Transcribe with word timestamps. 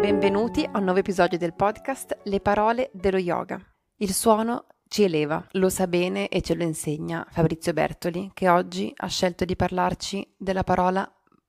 Benvenuti 0.00 0.64
a 0.64 0.78
un 0.78 0.84
nuovo 0.84 1.00
episodio 1.00 1.36
del 1.36 1.52
podcast 1.52 2.20
Le 2.22 2.40
parole 2.40 2.88
dello 2.94 3.18
yoga. 3.18 3.60
Il 3.96 4.14
suono 4.14 4.68
ci 4.88 5.02
eleva, 5.02 5.46
lo 5.52 5.68
sa 5.68 5.86
bene 5.86 6.28
e 6.28 6.40
ce 6.40 6.54
lo 6.54 6.62
insegna 6.62 7.26
Fabrizio 7.28 7.74
Bertoli, 7.74 8.30
che 8.32 8.48
oggi 8.48 8.90
ha 8.96 9.06
scelto 9.08 9.44
di 9.44 9.54
parlarci 9.54 10.26
della 10.38 10.64
parola 10.64 11.06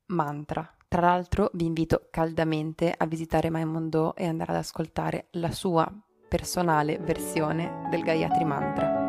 mantra. 0.07 0.75
Tra 0.89 0.99
l'altro 0.99 1.49
vi 1.53 1.63
invito 1.63 2.09
caldamente 2.11 2.93
a 2.95 3.05
visitare 3.05 3.49
Maimondo 3.49 4.13
e 4.13 4.27
andare 4.27 4.51
ad 4.51 4.57
ascoltare 4.57 5.27
la 5.31 5.51
sua 5.51 5.89
personale 6.27 6.97
versione 6.97 7.87
del 7.89 8.01
Gayatri 8.01 8.43
Mantra. 8.43 9.06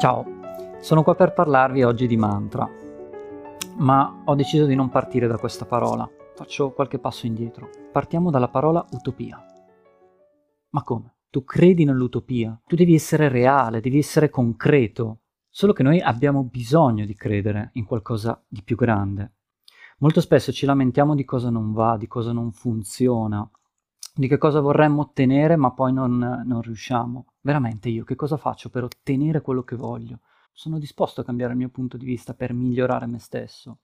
Ciao, 0.00 0.24
sono 0.80 1.02
qua 1.02 1.14
per 1.14 1.34
parlarvi 1.34 1.82
oggi 1.82 2.06
di 2.06 2.16
mantra, 2.16 2.66
ma 3.76 4.22
ho 4.24 4.34
deciso 4.34 4.64
di 4.64 4.74
non 4.74 4.88
partire 4.88 5.26
da 5.26 5.36
questa 5.36 5.66
parola. 5.66 6.08
Faccio 6.34 6.72
qualche 6.72 6.98
passo 6.98 7.26
indietro. 7.26 7.68
Partiamo 7.92 8.30
dalla 8.30 8.48
parola 8.48 8.82
utopia. 8.92 9.44
Ma 10.70 10.82
come? 10.84 11.16
Tu 11.28 11.44
credi 11.44 11.84
nell'utopia? 11.84 12.58
Tu 12.66 12.76
devi 12.76 12.94
essere 12.94 13.28
reale, 13.28 13.82
devi 13.82 13.98
essere 13.98 14.30
concreto. 14.30 15.18
Solo 15.50 15.74
che 15.74 15.82
noi 15.82 16.00
abbiamo 16.00 16.44
bisogno 16.44 17.04
di 17.04 17.14
credere 17.14 17.68
in 17.74 17.84
qualcosa 17.84 18.42
di 18.48 18.62
più 18.62 18.76
grande. 18.76 19.34
Molto 19.98 20.22
spesso 20.22 20.50
ci 20.50 20.64
lamentiamo 20.64 21.14
di 21.14 21.26
cosa 21.26 21.50
non 21.50 21.74
va, 21.74 21.98
di 21.98 22.06
cosa 22.06 22.32
non 22.32 22.52
funziona, 22.52 23.46
di 24.20 24.28
che 24.28 24.36
cosa 24.36 24.60
vorremmo 24.60 25.00
ottenere 25.00 25.56
ma 25.56 25.72
poi 25.72 25.94
non, 25.94 26.42
non 26.44 26.60
riusciamo. 26.60 27.32
Veramente 27.40 27.88
io 27.88 28.04
che 28.04 28.16
cosa 28.16 28.36
faccio 28.36 28.68
per 28.68 28.84
ottenere 28.84 29.40
quello 29.40 29.62
che 29.62 29.76
voglio? 29.76 30.20
Sono 30.52 30.78
disposto 30.78 31.22
a 31.22 31.24
cambiare 31.24 31.52
il 31.52 31.58
mio 31.58 31.70
punto 31.70 31.96
di 31.96 32.04
vista 32.04 32.34
per 32.34 32.52
migliorare 32.52 33.06
me 33.06 33.18
stesso. 33.18 33.78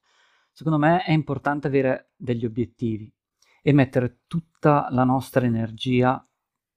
Secondo 0.51 0.77
me 0.77 1.03
è 1.03 1.11
importante 1.11 1.65
avere 1.65 2.11
degli 2.15 2.45
obiettivi 2.45 3.11
e 3.63 3.73
mettere 3.73 4.19
tutta 4.27 4.87
la 4.91 5.03
nostra 5.03 5.43
energia 5.43 6.23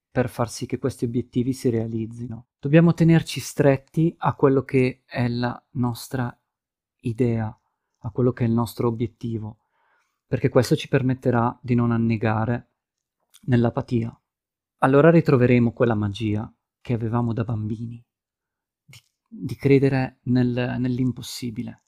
per 0.09 0.27
far 0.27 0.49
sì 0.49 0.65
che 0.65 0.79
questi 0.79 1.05
obiettivi 1.05 1.53
si 1.53 1.69
realizzino. 1.69 2.47
Dobbiamo 2.59 2.95
tenerci 2.95 3.39
stretti 3.39 4.15
a 4.17 4.33
quello 4.33 4.63
che 4.63 5.03
è 5.05 5.27
la 5.27 5.63
nostra 5.73 6.35
idea, 7.01 7.55
a 7.99 8.09
quello 8.09 8.31
che 8.31 8.43
è 8.43 8.47
il 8.47 8.53
nostro 8.53 8.87
obiettivo, 8.87 9.59
perché 10.25 10.49
questo 10.49 10.75
ci 10.75 10.87
permetterà 10.87 11.55
di 11.61 11.75
non 11.75 11.91
annegare 11.91 12.70
nell'apatia. 13.41 14.15
Allora 14.79 15.09
ritroveremo 15.09 15.71
quella 15.73 15.95
magia 15.95 16.51
che 16.81 16.93
avevamo 16.93 17.33
da 17.33 17.43
bambini, 17.43 18.03
di, 18.83 18.99
di 19.27 19.55
credere 19.55 20.19
nel, 20.23 20.75
nell'impossibile. 20.79 21.83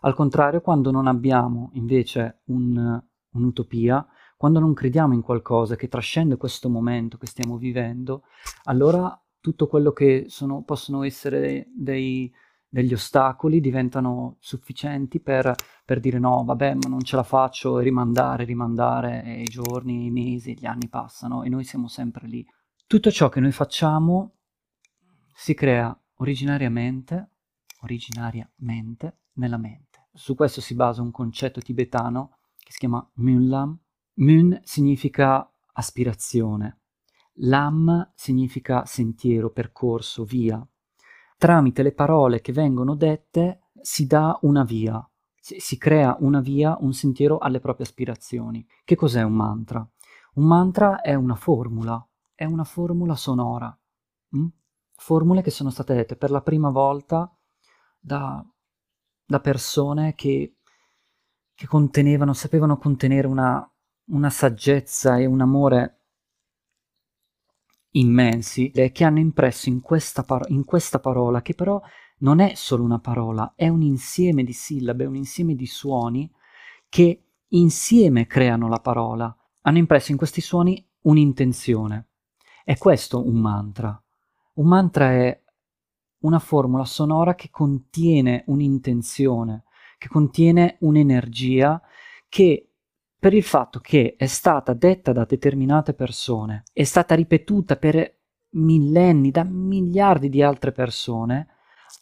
Al 0.00 0.14
contrario, 0.14 0.60
quando 0.60 0.90
non 0.90 1.06
abbiamo 1.06 1.70
invece 1.72 2.42
un, 2.46 3.02
un'utopia, 3.30 4.06
quando 4.36 4.60
non 4.60 4.74
crediamo 4.74 5.14
in 5.14 5.22
qualcosa 5.22 5.76
che 5.76 5.88
trascende 5.88 6.36
questo 6.36 6.68
momento 6.68 7.16
che 7.16 7.26
stiamo 7.26 7.56
vivendo, 7.56 8.24
allora 8.64 9.18
tutto 9.40 9.66
quello 9.66 9.92
che 9.92 10.26
sono, 10.28 10.62
possono 10.62 11.02
essere 11.02 11.68
dei, 11.74 12.32
degli 12.68 12.92
ostacoli 12.92 13.60
diventano 13.60 14.36
sufficienti 14.40 15.20
per, 15.20 15.54
per, 15.84 16.00
dire 16.00 16.18
no, 16.18 16.44
vabbè, 16.44 16.74
ma 16.74 16.88
non 16.88 17.02
ce 17.02 17.16
la 17.16 17.22
faccio, 17.22 17.78
e 17.78 17.82
rimandare, 17.82 18.44
rimandare, 18.44 19.22
e 19.24 19.40
i 19.42 19.44
giorni, 19.44 20.06
i 20.06 20.10
mesi, 20.10 20.56
gli 20.58 20.66
anni 20.66 20.88
passano 20.88 21.42
e 21.42 21.48
noi 21.48 21.64
siamo 21.64 21.88
sempre 21.88 22.26
lì. 22.26 22.46
Tutto 22.86 23.10
ciò 23.10 23.28
che 23.28 23.40
noi 23.40 23.52
facciamo 23.52 24.34
si 25.34 25.54
crea 25.54 25.98
originariamente, 26.16 27.30
originariamente 27.80 29.18
nella 29.34 29.58
mente. 29.58 30.08
Su 30.12 30.34
questo 30.34 30.60
si 30.60 30.74
basa 30.74 31.02
un 31.02 31.10
concetto 31.10 31.60
tibetano 31.60 32.38
che 32.58 32.72
si 32.72 32.78
chiama 32.78 33.08
Munlam. 33.14 33.78
Mun 34.18 34.58
significa 34.62 35.50
aspirazione, 35.72 36.80
Lam 37.40 38.12
significa 38.14 38.84
sentiero, 38.86 39.50
percorso, 39.50 40.24
via. 40.24 40.66
Tramite 41.36 41.82
le 41.82 41.92
parole 41.92 42.40
che 42.40 42.52
vengono 42.52 42.94
dette 42.94 43.68
si 43.80 44.06
dà 44.06 44.38
una 44.42 44.64
via, 44.64 45.06
si, 45.38 45.58
si 45.58 45.76
crea 45.78 46.16
una 46.20 46.40
via, 46.40 46.76
un 46.80 46.92
sentiero 46.92 47.38
alle 47.38 47.60
proprie 47.60 47.86
aspirazioni. 47.86 48.66
Che 48.84 48.94
cos'è 48.94 49.22
un 49.22 49.34
mantra? 49.34 49.88
Un 50.34 50.46
mantra 50.46 51.00
è 51.00 51.14
una 51.14 51.34
formula, 51.34 52.04
è 52.34 52.44
una 52.44 52.64
formula 52.64 53.14
sonora. 53.14 53.78
Hm? 54.30 54.46
formule 54.96 55.42
che 55.42 55.50
sono 55.50 55.70
state 55.70 55.94
dette 55.94 56.16
per 56.16 56.30
la 56.30 56.40
prima 56.40 56.70
volta 56.70 57.30
da, 57.98 58.44
da 59.24 59.40
persone 59.40 60.14
che, 60.14 60.56
che, 61.54 61.66
contenevano, 61.66 62.32
sapevano 62.32 62.78
contenere 62.78 63.26
una, 63.26 63.70
una 64.06 64.30
saggezza 64.30 65.18
e 65.18 65.26
un 65.26 65.40
amore 65.40 66.05
immensi 67.98 68.70
e 68.70 68.92
che 68.92 69.04
hanno 69.04 69.18
impresso 69.18 69.68
in 69.68 69.80
questa, 69.80 70.22
par- 70.22 70.50
in 70.50 70.64
questa 70.64 70.98
parola, 71.00 71.42
che 71.42 71.54
però 71.54 71.80
non 72.18 72.40
è 72.40 72.54
solo 72.54 72.82
una 72.82 72.98
parola, 72.98 73.52
è 73.54 73.68
un 73.68 73.82
insieme 73.82 74.42
di 74.42 74.52
sillabe, 74.52 75.04
un 75.04 75.16
insieme 75.16 75.54
di 75.54 75.66
suoni 75.66 76.30
che 76.88 77.24
insieme 77.48 78.26
creano 78.26 78.68
la 78.68 78.80
parola. 78.80 79.34
Hanno 79.62 79.78
impresso 79.78 80.12
in 80.12 80.16
questi 80.16 80.40
suoni 80.40 80.86
un'intenzione. 81.02 82.08
È 82.64 82.76
questo 82.76 83.26
un 83.26 83.40
mantra. 83.40 84.00
Un 84.54 84.66
mantra 84.66 85.12
è 85.12 85.42
una 86.20 86.38
formula 86.38 86.84
sonora 86.84 87.34
che 87.34 87.50
contiene 87.50 88.44
un'intenzione, 88.46 89.64
che 89.98 90.08
contiene 90.08 90.76
un'energia 90.80 91.80
che 92.28 92.65
per 93.26 93.34
il 93.34 93.42
fatto 93.42 93.80
che 93.80 94.14
è 94.16 94.26
stata 94.26 94.72
detta 94.72 95.12
da 95.12 95.24
determinate 95.24 95.94
persone, 95.94 96.62
è 96.72 96.84
stata 96.84 97.16
ripetuta 97.16 97.74
per 97.74 98.18
millenni 98.50 99.32
da 99.32 99.42
miliardi 99.42 100.28
di 100.28 100.44
altre 100.44 100.70
persone, 100.70 101.48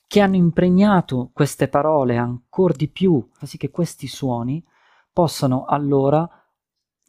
che 0.06 0.20
hanno 0.20 0.36
impregnato 0.36 1.30
queste 1.32 1.68
parole 1.68 2.18
ancora 2.18 2.74
di 2.74 2.88
più, 2.88 3.30
così 3.38 3.56
che 3.56 3.70
questi 3.70 4.06
suoni 4.06 4.62
possano 5.14 5.64
allora, 5.64 6.28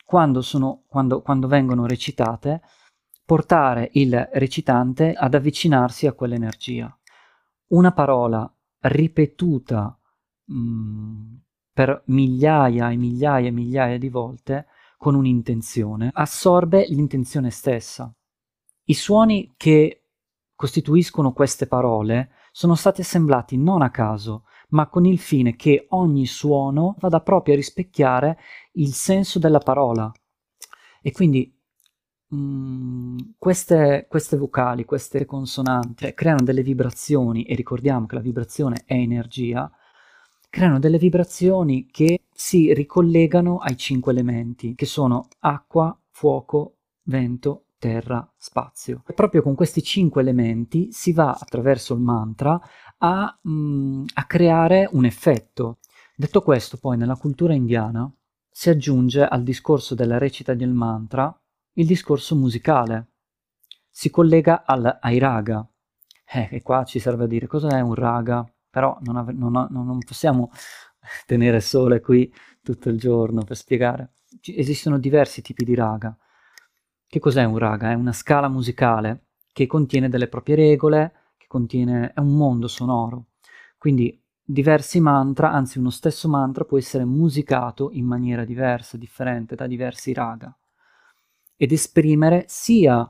quando, 0.05 0.39
sono, 0.39 0.83
quando, 0.87 1.21
quando 1.21 1.49
vengono 1.49 1.85
recitate, 1.85 2.61
portare 3.25 3.89
il 3.95 4.29
recitante 4.31 5.11
ad 5.11 5.33
avvicinarsi 5.33 6.07
a 6.07 6.13
quell'energia. 6.13 6.97
Una 7.71 7.91
parola 7.91 8.49
ripetuta 8.79 9.99
mh, 10.45 10.57
mm, 10.57 11.35
per 11.75 12.03
migliaia 12.05 12.89
e 12.89 12.95
migliaia 12.95 13.49
e 13.49 13.51
migliaia 13.51 13.97
di 13.97 14.07
volte 14.07 14.67
con 14.97 15.13
un'intenzione 15.13 16.09
assorbe 16.13 16.85
l'intenzione 16.87 17.49
stessa. 17.49 18.09
I 18.85 18.93
suoni 18.93 19.55
che 19.57 20.03
costituiscono 20.55 21.33
queste 21.33 21.67
parole 21.67 22.29
sono 22.53 22.75
stati 22.75 23.01
assemblati 23.01 23.57
non 23.57 23.81
a 23.81 23.91
caso, 23.91 24.45
ma 24.69 24.87
con 24.87 25.05
il 25.05 25.19
fine 25.19 25.57
che 25.57 25.87
ogni 25.89 26.25
suono 26.25 26.95
vada 26.99 27.19
proprio 27.19 27.55
a 27.55 27.57
rispecchiare 27.57 28.37
il 28.75 28.93
senso 28.93 29.37
della 29.37 29.59
parola. 29.59 30.09
E 31.01 31.11
quindi 31.11 31.53
Mm, 32.33 33.17
queste, 33.37 34.07
queste, 34.09 34.35
vocali, 34.35 34.83
queste 34.83 35.25
consonanti 35.25 36.11
creano 36.15 36.43
delle 36.43 36.63
vibrazioni 36.63 37.43
e 37.43 37.53
ricordiamo 37.55 38.07
che 38.07 38.15
la 38.15 38.21
vibrazione 38.21 38.81
è 38.85 38.93
energia, 38.93 39.71
creano 40.55 40.79
delle 40.79 40.97
vibrazioni 40.97 41.85
che 41.85 42.21
si 42.33 42.73
ricollegano 42.73 43.57
ai 43.57 43.75
cinque 43.75 44.13
elementi, 44.13 44.73
che 44.73 44.85
sono 44.85 45.27
acqua, 45.39 45.93
fuoco, 46.11 46.77
vento, 47.07 47.65
terra, 47.77 48.25
spazio. 48.37 49.03
E 49.05 49.11
proprio 49.11 49.41
con 49.41 49.53
questi 49.53 49.83
cinque 49.83 50.21
elementi 50.21 50.93
si 50.93 51.11
va 51.11 51.37
attraverso 51.37 51.93
il 51.93 51.99
mantra 51.99 52.57
a, 52.99 53.37
mm, 53.45 54.05
a 54.13 54.23
creare 54.23 54.87
un 54.93 55.03
effetto. 55.03 55.79
Detto 56.15 56.41
questo, 56.41 56.77
poi 56.77 56.95
nella 56.95 57.17
cultura 57.17 57.53
indiana 57.53 58.09
si 58.49 58.69
aggiunge 58.69 59.25
al 59.25 59.43
discorso 59.43 59.93
della 59.93 60.17
recita 60.17 60.53
del 60.53 60.71
mantra 60.71 61.37
il 61.73 61.85
discorso 61.85 62.33
musicale. 62.33 63.09
Si 63.89 64.09
collega 64.09 64.63
al, 64.65 64.99
ai 65.01 65.19
raga. 65.19 65.67
Eh, 66.25 66.47
e 66.49 66.61
qua 66.61 66.85
ci 66.85 66.99
serve 66.99 67.25
a 67.25 67.27
dire 67.27 67.45
cosa 67.45 67.77
è 67.77 67.81
un 67.81 67.93
raga, 67.93 68.49
però 68.75 68.97
non, 69.03 69.15
ave- 69.15 69.31
non, 69.31 69.53
non 69.69 69.99
possiamo 69.99 70.51
tenere 71.25 71.61
sole 71.61 72.01
qui 72.01 72.29
tutto 72.61 72.89
il 72.89 72.99
giorno 72.99 73.45
per 73.45 73.55
spiegare. 73.55 74.15
Ci, 74.41 74.57
esistono 74.57 74.99
diversi 74.99 75.41
tipi 75.41 75.63
di 75.63 75.75
raga. 75.75 76.13
Che 77.07 77.19
cos'è 77.19 77.45
un 77.45 77.57
raga? 77.57 77.91
È 77.91 77.93
una 77.93 78.11
scala 78.11 78.49
musicale 78.49 79.27
che 79.53 79.65
contiene 79.65 80.09
delle 80.09 80.27
proprie 80.27 80.57
regole, 80.57 81.13
che 81.37 81.45
contiene, 81.47 82.11
è 82.13 82.19
un 82.19 82.35
mondo 82.35 82.67
sonoro. 82.67 83.27
Quindi 83.77 84.21
diversi 84.43 84.99
mantra, 84.99 85.53
anzi 85.53 85.77
uno 85.79 85.89
stesso 85.89 86.27
mantra 86.27 86.65
può 86.65 86.77
essere 86.77 87.05
musicato 87.05 87.91
in 87.93 88.05
maniera 88.05 88.43
diversa, 88.43 88.97
differente 88.97 89.55
da 89.55 89.67
diversi 89.67 90.11
raga 90.11 90.53
ed 91.55 91.71
esprimere 91.71 92.43
sia 92.49 93.09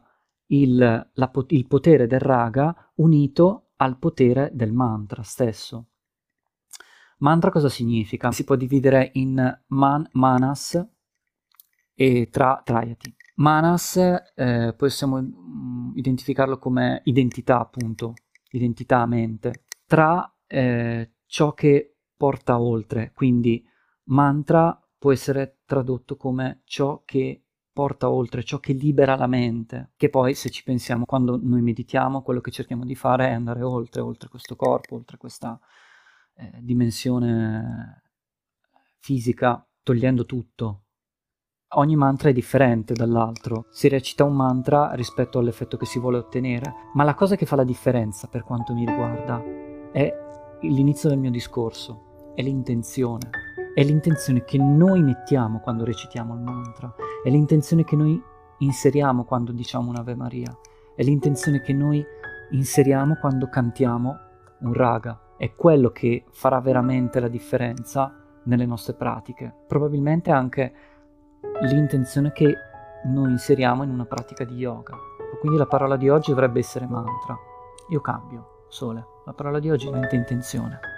il, 0.50 0.78
la, 1.12 1.32
il 1.48 1.66
potere 1.66 2.06
del 2.06 2.20
raga 2.20 2.92
unito 2.98 3.65
al 3.78 3.98
potere 3.98 4.50
del 4.54 4.72
mantra 4.72 5.24
stesso. 5.24 5.88
Mantra 7.20 7.50
cosa 7.50 7.70
significa? 7.70 8.32
Si 8.32 8.44
può 8.44 8.56
dividere 8.56 9.12
in 9.14 9.62
man, 9.68 10.08
manas 10.14 10.86
e 11.94 12.30
tra, 12.30 12.62
trayati. 12.64 13.16
Manas 13.36 13.96
eh, 14.36 14.74
possiamo 14.78 15.22
mm, 15.22 15.92
identificarlo 15.96 16.58
come 16.58 17.02
identità, 17.06 17.60
appunto, 17.60 18.14
identità 18.52 19.06
mente. 19.06 19.66
Tra 19.86 20.30
eh, 20.46 21.12
ciò 21.26 21.54
che 21.54 21.98
porta 22.18 22.60
oltre, 22.60 23.12
quindi 23.14 23.66
mantra 24.06 24.78
può 24.98 25.12
essere 25.12 25.60
tradotto 25.66 26.18
come 26.18 26.62
ciò 26.66 27.04
che 27.06 27.45
porta 27.76 28.10
oltre, 28.10 28.42
ciò 28.42 28.60
che 28.60 28.72
libera 28.72 29.18
la 29.18 29.28
mente, 29.28 29.92
che 29.98 30.10
poi 30.10 30.34
se 30.34 30.50
ci 30.50 30.64
pensiamo 30.64 31.04
quando 31.04 31.38
noi 31.42 31.62
meditiamo, 31.62 32.22
quello 32.22 32.40
che 32.40 32.50
cerchiamo 32.50 32.86
di 32.86 32.96
fare 32.96 33.28
è 33.28 33.34
andare 33.34 33.64
oltre, 33.64 34.00
oltre 34.00 34.30
questo 34.30 34.56
corpo, 34.56 34.96
oltre 34.96 35.18
questa 35.18 35.60
eh, 36.36 36.54
dimensione 36.62 38.02
fisica, 39.00 39.68
togliendo 39.84 40.26
tutto. 40.26 40.84
Ogni 41.76 41.98
mantra 41.98 42.30
è 42.30 42.34
differente 42.34 42.94
dall'altro, 42.94 43.66
si 43.72 43.90
recita 43.90 44.24
un 44.24 44.38
mantra 44.38 44.94
rispetto 44.94 45.40
all'effetto 45.40 45.76
che 45.76 45.86
si 45.86 46.00
vuole 46.00 46.20
ottenere, 46.20 46.74
ma 46.94 47.04
la 47.04 47.14
cosa 47.14 47.36
che 47.36 47.46
fa 47.46 47.58
la 47.58 47.66
differenza 47.66 48.30
per 48.30 48.46
quanto 48.46 48.74
mi 48.74 48.86
riguarda 48.86 49.44
è 49.92 50.14
l'inizio 50.62 51.10
del 51.10 51.18
mio 51.18 51.32
discorso, 51.32 52.32
è 52.36 52.42
l'intenzione 52.42 53.45
è 53.76 53.84
l'intenzione 53.84 54.46
che 54.46 54.58
noi 54.58 55.04
mettiamo 55.04 55.60
quando 55.60 55.84
recitiamo 55.84 56.34
il 56.34 56.40
mantra, 56.40 56.96
è 57.22 57.30
l'intenzione 57.30 57.84
che 57.84 57.98
noi 57.98 58.24
inseriamo 58.60 59.26
quando 59.26 59.52
diciamo 59.52 59.90
un'Ave 59.90 60.16
Maria, 60.16 60.58
è 60.96 61.04
l'intenzione 61.04 61.60
che 61.60 61.74
noi 61.74 62.02
inseriamo 62.52 63.16
quando 63.16 63.50
cantiamo 63.50 64.18
un 64.62 64.72
raga, 64.72 65.34
è 65.36 65.54
quello 65.56 65.90
che 65.90 66.24
farà 66.32 66.62
veramente 66.62 67.20
la 67.20 67.28
differenza 67.28 68.16
nelle 68.44 68.66
nostre 68.66 68.94
pratiche, 68.94 69.54
probabilmente 69.68 70.32
anche 70.32 70.74
l'intenzione 71.64 72.32
che 72.32 72.56
noi 73.08 73.32
inseriamo 73.32 73.84
in 73.84 73.90
una 73.90 74.06
pratica 74.06 74.46
di 74.46 74.56
yoga. 74.56 74.96
Quindi 75.42 75.58
la 75.58 75.68
parola 75.68 75.98
di 75.98 76.08
oggi 76.08 76.30
dovrebbe 76.30 76.60
essere 76.60 76.88
mantra. 76.88 77.38
Io 77.90 78.00
cambio, 78.00 78.68
sole. 78.70 79.06
La 79.26 79.34
parola 79.34 79.60
di 79.60 79.70
oggi 79.70 79.88
diventa 79.88 80.16
intenzione. 80.16 80.95